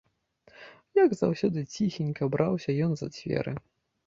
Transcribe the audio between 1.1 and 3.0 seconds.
заўсёды, ціхенька браўся ён